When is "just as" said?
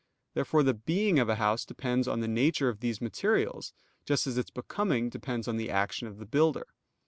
4.03-4.35